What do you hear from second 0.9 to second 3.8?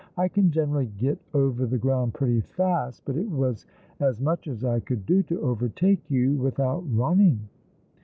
get over the ground pretty fast, but it was